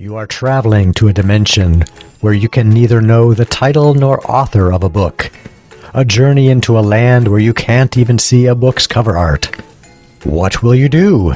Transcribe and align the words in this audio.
You 0.00 0.14
are 0.14 0.28
traveling 0.28 0.92
to 0.92 1.08
a 1.08 1.12
dimension 1.12 1.82
where 2.20 2.32
you 2.32 2.48
can 2.48 2.70
neither 2.70 3.00
know 3.00 3.34
the 3.34 3.44
title 3.44 3.94
nor 3.94 4.24
author 4.30 4.72
of 4.72 4.84
a 4.84 4.88
book. 4.88 5.32
A 5.92 6.04
journey 6.04 6.50
into 6.50 6.78
a 6.78 6.86
land 6.86 7.26
where 7.26 7.40
you 7.40 7.52
can't 7.52 7.96
even 7.98 8.16
see 8.16 8.46
a 8.46 8.54
book's 8.54 8.86
cover 8.86 9.18
art. 9.18 9.46
What 10.22 10.62
will 10.62 10.76
you 10.76 10.88
do? 10.88 11.34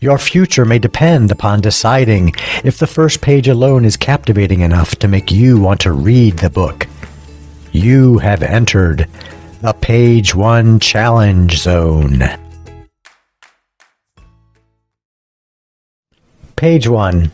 Your 0.00 0.16
future 0.16 0.64
may 0.64 0.78
depend 0.78 1.32
upon 1.32 1.60
deciding 1.60 2.36
if 2.62 2.78
the 2.78 2.86
first 2.86 3.20
page 3.20 3.48
alone 3.48 3.84
is 3.84 3.96
captivating 3.96 4.60
enough 4.60 4.94
to 5.00 5.08
make 5.08 5.32
you 5.32 5.60
want 5.60 5.80
to 5.80 5.90
read 5.90 6.38
the 6.38 6.50
book. 6.50 6.86
You 7.72 8.18
have 8.18 8.44
entered 8.44 9.08
the 9.60 9.72
Page 9.72 10.36
One 10.36 10.78
Challenge 10.78 11.58
Zone. 11.58 12.22
Page 16.54 16.86
1 16.86 17.32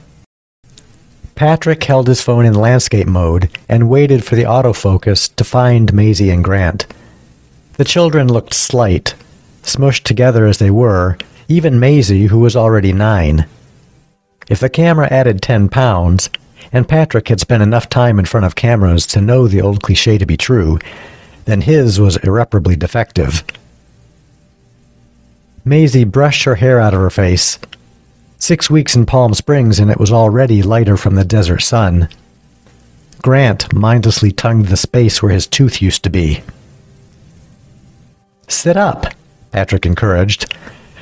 Patrick 1.39 1.85
held 1.85 2.09
his 2.09 2.21
phone 2.21 2.45
in 2.45 2.53
landscape 2.53 3.07
mode 3.07 3.49
and 3.69 3.89
waited 3.89 4.25
for 4.25 4.35
the 4.35 4.43
autofocus 4.43 5.33
to 5.37 5.45
find 5.45 5.95
Maisie 5.95 6.31
and 6.31 6.43
Grant. 6.43 6.85
The 7.75 7.85
children 7.85 8.27
looked 8.27 8.53
slight, 8.53 9.15
smushed 9.63 10.03
together 10.03 10.47
as 10.47 10.59
they 10.59 10.73
were, 10.73 11.17
even 11.47 11.79
Maisie, 11.79 12.27
who 12.27 12.41
was 12.41 12.57
already 12.57 12.93
nine. 12.93 13.47
If 14.51 14.59
the 14.59 14.69
camera 14.69 15.07
added 15.13 15.41
ten 15.41 15.69
pounds, 15.69 16.29
and 16.73 16.89
Patrick 16.89 17.29
had 17.29 17.39
spent 17.39 17.63
enough 17.63 17.89
time 17.89 18.19
in 18.19 18.25
front 18.25 18.45
of 18.45 18.57
cameras 18.57 19.07
to 19.07 19.21
know 19.21 19.47
the 19.47 19.63
old 19.63 19.81
cliche 19.81 20.19
to 20.19 20.27
be 20.27 20.37
true, 20.37 20.81
then 21.45 21.61
his 21.61 22.01
was 22.01 22.17
irreparably 22.17 22.75
defective. 22.75 23.45
Maisie 25.65 26.03
brushed 26.03 26.43
her 26.43 26.57
hair 26.57 26.81
out 26.81 26.95
of 26.95 27.01
her 27.01 27.11
face 27.11 27.61
Six 28.41 28.71
weeks 28.71 28.95
in 28.95 29.05
Palm 29.05 29.35
Springs, 29.35 29.81
and 29.81 29.91
it 29.91 29.99
was 29.99 30.13
already 30.13 30.63
lighter 30.63 30.97
from 30.97 31.17
the 31.17 31.25
desert 31.25 31.61
sun. 31.61 32.09
Grant 33.21 33.73
mindlessly 33.75 34.31
tongued 34.31 34.67
the 34.67 34.77
space 34.77 35.21
where 35.21 35.33
his 35.33 35.47
tooth 35.47 35.83
used 35.83 36.05
to 36.05 36.11
be. 36.11 36.43
Sit 38.47 38.77
up, 38.77 39.07
Patrick 39.51 39.85
encouraged, 39.85 40.55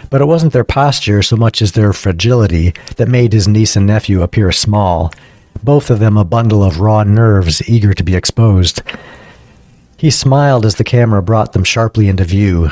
but 0.09 0.23
it 0.23 0.25
wasn't 0.25 0.55
their 0.55 0.65
posture 0.65 1.23
so 1.23 1.37
much 1.37 1.61
as 1.61 1.73
their 1.73 1.93
fragility 1.93 2.73
that 2.97 3.07
made 3.07 3.35
his 3.35 3.47
niece 3.47 3.77
and 3.77 3.87
nephew 3.87 4.23
appear 4.23 4.51
small, 4.51 5.13
both 5.63 5.91
of 5.91 5.99
them 5.99 6.17
a 6.17 6.25
bundle 6.25 6.65
of 6.65 6.81
raw 6.81 7.05
nerves 7.05 7.69
eager 7.69 7.93
to 7.93 8.03
be 8.03 8.17
exposed. 8.17 8.81
He 9.99 10.11
smiled 10.11 10.65
as 10.65 10.77
the 10.77 10.85
camera 10.85 11.23
brought 11.23 11.53
them 11.53 11.65
sharply 11.65 12.09
into 12.09 12.25
view, 12.25 12.71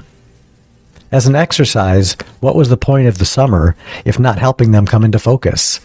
as 1.14 1.28
an 1.28 1.36
exercise, 1.36 2.16
what 2.40 2.56
was 2.56 2.68
the 2.68 2.76
point 2.76 3.06
of 3.06 3.18
the 3.18 3.24
summer 3.24 3.76
if 4.04 4.18
not 4.18 4.36
helping 4.36 4.72
them 4.72 4.84
come 4.84 5.04
into 5.04 5.20
focus? 5.20 5.78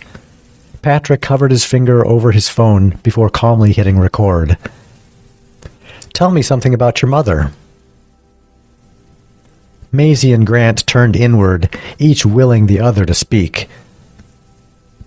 Patrick 0.82 1.22
covered 1.22 1.52
his 1.52 1.64
finger 1.64 2.04
over 2.04 2.32
his 2.32 2.50
phone 2.50 2.98
before 3.04 3.30
calmly 3.30 3.72
hitting 3.72 4.00
record. 4.00 4.58
Tell 6.14 6.32
me 6.32 6.42
something 6.42 6.74
about 6.74 7.04
your 7.04 7.10
mother. 7.10 7.52
Maisie 9.92 10.34
and 10.34 10.48
Grant 10.48 10.88
turned 10.88 11.16
inward, 11.16 11.78
each 12.00 12.26
willing 12.26 12.66
the 12.66 12.80
other 12.80 13.06
to 13.06 13.14
speak. 13.14 13.70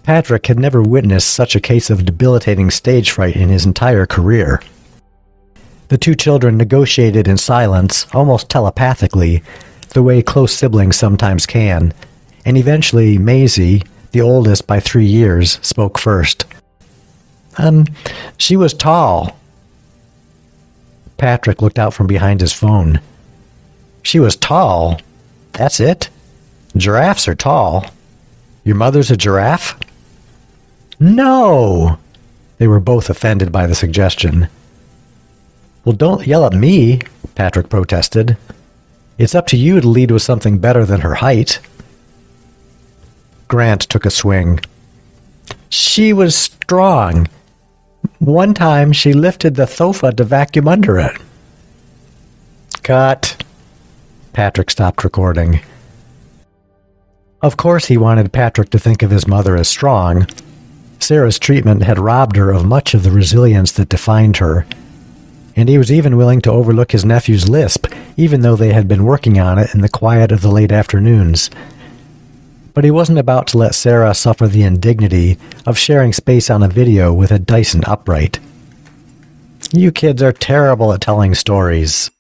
Patrick 0.05 0.47
had 0.47 0.59
never 0.59 0.83
witnessed 0.83 1.35
such 1.35 1.57
a 1.57 1.61
case 1.61 1.91
of 1.91 2.05
debilitating 2.05 2.71
stage 2.71 3.11
fright 3.11 3.35
in 3.35 3.49
his 3.49 3.67
entire 3.67 4.07
career. 4.07 4.63
The 5.89 5.99
two 5.99 6.15
children 6.15 6.57
negotiated 6.57 7.27
in 7.27 7.39
silence, 7.39 8.07
almost 8.15 8.49
telepathically, 8.49 9.43
the 9.93 10.03
way 10.03 10.23
close 10.23 10.55
siblings 10.55 10.97
sometimes 10.97 11.47
can, 11.47 11.93
and 12.45 12.57
eventually 12.57 13.19
Maisie, 13.19 13.83
the 14.13 14.21
oldest 14.21 14.67
by 14.67 14.81
three 14.81 15.07
years, 15.07 15.59
spoke 15.63 15.99
first. 15.99 16.45
Um, 17.59 17.87
she 18.39 18.57
was 18.57 18.75
tall. 18.75 19.37
Patrick 21.17 21.63
looked 21.63 21.79
out 21.79 21.95
from 21.95 22.07
behind 22.07 22.41
his 22.41 22.53
phone. 22.53 23.01
She 24.03 24.19
was 24.19 24.37
tall. 24.37 25.01
That's 25.53 25.79
it? 25.79 26.09
Giraffes 26.77 27.29
are 27.29 27.35
tall. 27.35 27.87
Your 28.65 28.77
mother's 28.77 29.11
a 29.11 29.17
giraffe? 29.17 29.79
No! 30.99 31.99
They 32.59 32.67
were 32.67 32.81
both 32.81 33.11
offended 33.11 33.53
by 33.53 33.67
the 33.67 33.75
suggestion. 33.75 34.49
Well, 35.85 35.97
don't 35.97 36.27
yell 36.27 36.47
at 36.47 36.53
me, 36.53 37.01
Patrick 37.35 37.69
protested. 37.69 38.37
It's 39.19 39.35
up 39.35 39.47
to 39.49 39.57
you 39.57 39.81
to 39.81 39.89
lead 39.89 40.11
with 40.11 40.23
something 40.23 40.59
better 40.59 40.85
than 40.85 41.01
her 41.01 41.15
height. 41.15 41.61
Grant 43.49 43.83
took 43.83 44.07
a 44.07 44.11
swing. 44.11 44.61
She 45.69 46.13
was 46.13 46.35
strong. 46.35 47.29
One 48.19 48.55
time 48.55 48.93
she 48.93 49.13
lifted 49.13 49.55
the 49.55 49.67
sofa 49.67 50.13
to 50.13 50.25
vacuum 50.25 50.69
under 50.69 50.99
it. 50.99 51.17
Cut. 52.83 53.43
Patrick 54.33 54.71
stopped 54.71 55.05
recording. 55.05 55.61
Of 57.43 57.57
course, 57.57 57.87
he 57.87 57.97
wanted 57.97 58.33
Patrick 58.33 58.71
to 58.71 58.79
think 58.79 59.03
of 59.03 59.11
his 59.11 59.27
mother 59.27 59.57
as 59.57 59.69
strong. 59.69 60.27
Sarah's 61.01 61.39
treatment 61.39 61.83
had 61.83 61.99
robbed 61.99 62.37
her 62.37 62.51
of 62.51 62.65
much 62.65 62.95
of 62.95 63.03
the 63.03 63.11
resilience 63.11 63.73
that 63.73 63.89
defined 63.89 64.39
her 64.39 64.65
and 65.57 65.69
he 65.69 65.79
was 65.79 65.93
even 65.93 66.17
willing 66.17 66.41
to 66.43 66.51
overlook 66.51 66.93
his 66.93 67.05
nephew's 67.05 67.49
lisp, 67.49 67.87
even 68.17 68.43
though 68.43 68.57
they 68.57 68.73
had 68.73 68.89
been 68.89 69.05
working 69.05 69.39
on 69.39 69.59
it 69.59 69.75
in 69.75 69.81
the 69.81 69.89
quiet 69.89 70.33
of 70.33 70.41
the 70.41 70.51
late 70.51 70.73
afternoons. 70.73 71.51
But 72.75 72.85
he 72.85 72.91
wasn't 72.91 73.19
about 73.19 73.47
to 73.49 73.59
let 73.59 73.75
Sarah 73.75 74.15
suffer 74.15 74.47
the 74.47 74.63
indignity 74.63 75.39
of 75.67 75.79
sharing 75.79 76.13
space 76.13 76.51
on 76.51 76.63
a 76.63 76.69
video 76.69 77.13
with 77.13 77.31
a 77.31 77.39
Dyson 77.39 77.83
upright. 77.87 78.39
You 79.73 79.93
kids 79.93 80.23
are 80.23 80.33
terrible 80.33 80.93
at 80.93 81.01
telling 81.01 81.35
stories. 81.35 82.11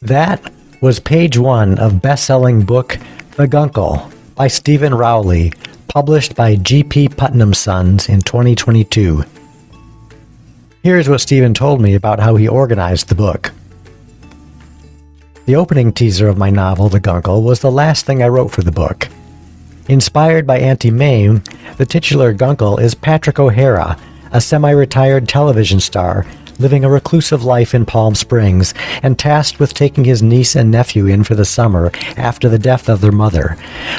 That 0.00 0.52
was 0.80 0.98
page 0.98 1.38
one 1.38 1.78
of 1.78 2.02
best-selling 2.02 2.62
book 2.62 2.98
The 3.36 3.46
Guncle 3.46 4.10
by 4.34 4.48
Steven 4.48 4.94
Rowley, 4.94 5.52
published 5.86 6.34
by 6.34 6.56
G.P. 6.56 7.10
Putnam 7.10 7.54
Sons 7.54 8.08
in 8.08 8.20
2022. 8.22 9.24
Here's 10.82 11.08
what 11.08 11.20
Steven 11.20 11.54
told 11.54 11.80
me 11.80 11.94
about 11.94 12.18
how 12.18 12.34
he 12.34 12.48
organized 12.48 13.06
the 13.06 13.14
book. 13.14 13.52
The 15.46 15.54
opening 15.54 15.92
teaser 15.92 16.26
of 16.26 16.36
my 16.36 16.50
novel, 16.50 16.88
The 16.88 16.98
Guncle, 16.98 17.44
was 17.44 17.60
the 17.60 17.70
last 17.70 18.04
thing 18.04 18.20
I 18.20 18.26
wrote 18.26 18.50
for 18.50 18.62
the 18.62 18.72
book. 18.72 19.06
Inspired 19.88 20.44
by 20.44 20.58
Auntie 20.58 20.90
Mame, 20.90 21.44
the 21.76 21.86
titular 21.86 22.32
Guncle 22.34 22.78
is 22.80 22.96
Patrick 22.96 23.38
O'Hara, 23.38 23.96
a 24.32 24.40
semi 24.40 24.72
retired 24.72 25.28
television 25.28 25.78
star 25.78 26.26
living 26.58 26.84
a 26.84 26.90
reclusive 26.90 27.44
life 27.44 27.74
in 27.74 27.86
Palm 27.86 28.14
Springs 28.14 28.74
and 29.02 29.18
tasked 29.18 29.58
with 29.58 29.74
taking 29.74 30.04
his 30.04 30.22
niece 30.22 30.54
and 30.56 30.70
nephew 30.70 31.06
in 31.06 31.24
for 31.24 31.34
the 31.34 31.44
summer 31.44 31.90
after 32.16 32.48
the 32.48 32.58
death 32.58 32.88
of 32.88 33.00
their 33.00 33.12
mother, 33.12 33.56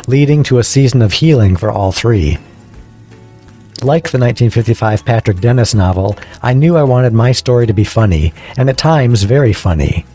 leading 0.07 0.43
to 0.43 0.59
a 0.59 0.63
season 0.63 1.01
of 1.01 1.13
healing 1.13 1.55
for 1.55 1.71
all 1.71 1.91
three. 1.91 2.37
Like 3.83 4.11
the 4.11 4.17
1955 4.17 5.03
Patrick 5.03 5.41
Dennis 5.41 5.75
novel, 5.75 6.17
I 6.41 6.53
knew 6.53 6.77
I 6.77 6.83
wanted 6.83 7.11
my 7.11 7.33
story 7.33 7.67
to 7.67 7.73
be 7.73 7.83
funny, 7.83 8.33
and 8.55 8.69
at 8.69 8.77
times 8.77 9.23
very 9.23 9.51
funny. 9.51 10.05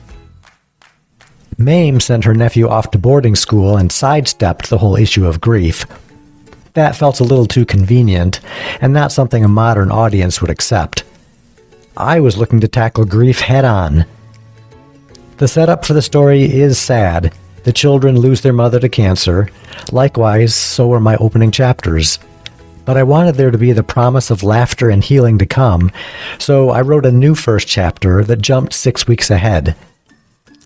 Mame 1.59 2.01
sent 2.01 2.25
her 2.25 2.33
nephew 2.33 2.67
off 2.67 2.91
to 2.93 2.99
boarding 2.99 3.37
school 3.37 3.77
and 3.77 3.93
sidestepped 3.93 4.71
the 4.71 4.79
whole 4.79 4.97
issue 4.97 5.27
of 5.27 5.43
grief. 5.43 5.84
That 6.73 6.97
felt 6.97 7.21
a 7.21 7.25
little 7.25 7.45
too 7.45 7.67
convenient, 7.67 8.41
and 8.81 8.95
not 8.95 9.12
something 9.12 9.45
a 9.45 9.49
modern 9.49 9.91
audience 9.91 10.41
would 10.41 10.50
accept. 10.50 11.05
I 11.95 12.21
was 12.21 12.39
looking 12.39 12.61
to 12.61 12.69
tackle 12.69 13.05
grief 13.05 13.41
head 13.41 13.67
on. 13.67 14.06
The 15.37 15.49
setup 15.49 15.85
for 15.85 15.93
the 15.93 16.00
story 16.00 16.43
is 16.43 16.79
sad. 16.79 17.35
The 17.65 17.73
children 17.75 18.19
lose 18.19 18.41
their 18.41 18.55
mother 18.55 18.81
to 18.81 18.88
cancer. 18.88 19.50
Likewise, 19.93 20.55
so 20.55 20.91
are 20.94 21.00
my 21.00 21.17
opening 21.17 21.50
chapters 21.50 22.19
but 22.88 22.96
I 22.96 23.02
wanted 23.02 23.35
there 23.35 23.50
to 23.50 23.58
be 23.58 23.73
the 23.73 23.82
promise 23.82 24.31
of 24.31 24.43
laughter 24.43 24.88
and 24.88 25.05
healing 25.05 25.37
to 25.37 25.44
come, 25.44 25.93
so 26.38 26.70
I 26.70 26.81
wrote 26.81 27.05
a 27.05 27.12
new 27.12 27.35
first 27.35 27.69
chapter 27.69 28.25
that 28.25 28.40
jumped 28.40 28.73
six 28.73 29.06
weeks 29.06 29.31
ahead. 29.31 29.76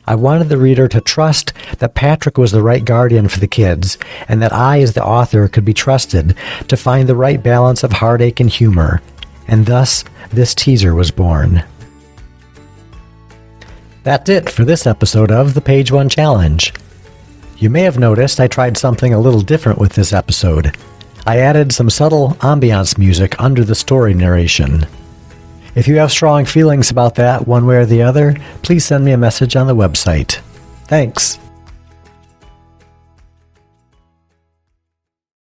I 0.06 0.14
wanted 0.14 0.48
the 0.48 0.56
reader 0.56 0.86
to 0.86 1.00
trust 1.00 1.52
that 1.78 1.96
Patrick 1.96 2.38
was 2.38 2.52
the 2.52 2.62
right 2.62 2.84
guardian 2.84 3.26
for 3.26 3.40
the 3.40 3.48
kids, 3.48 3.98
and 4.28 4.40
that 4.40 4.52
I, 4.52 4.80
as 4.82 4.92
the 4.92 5.04
author, 5.04 5.48
could 5.48 5.64
be 5.64 5.74
trusted 5.74 6.36
to 6.68 6.76
find 6.76 7.08
the 7.08 7.16
right 7.16 7.42
balance 7.42 7.82
of 7.82 7.90
heartache 7.90 8.38
and 8.38 8.48
humor, 8.48 9.02
and 9.48 9.66
thus 9.66 10.04
this 10.30 10.54
teaser 10.54 10.94
was 10.94 11.10
born. 11.10 11.64
That's 14.04 14.30
it 14.30 14.48
for 14.48 14.64
this 14.64 14.86
episode 14.86 15.32
of 15.32 15.54
the 15.54 15.60
Page 15.60 15.90
One 15.90 16.08
Challenge. 16.08 16.72
You 17.56 17.68
may 17.68 17.82
have 17.82 17.98
noticed 17.98 18.38
I 18.38 18.46
tried 18.46 18.78
something 18.78 19.12
a 19.12 19.20
little 19.20 19.42
different 19.42 19.80
with 19.80 19.94
this 19.94 20.12
episode. 20.12 20.76
I 21.26 21.38
added 21.38 21.72
some 21.72 21.88
subtle 21.88 22.30
ambiance 22.40 22.98
music 22.98 23.40
under 23.40 23.64
the 23.64 23.74
story 23.74 24.14
narration. 24.14 24.86
If 25.74 25.86
you 25.88 25.96
have 25.98 26.10
strong 26.10 26.44
feelings 26.44 26.90
about 26.90 27.14
that 27.14 27.46
one 27.46 27.64
way 27.64 27.76
or 27.76 27.86
the 27.86 28.02
other, 28.02 28.34
please 28.62 28.84
send 28.84 29.04
me 29.04 29.12
a 29.12 29.16
message 29.16 29.56
on 29.56 29.66
the 29.66 29.76
website. 29.76 30.40
Thanks. 30.86 31.38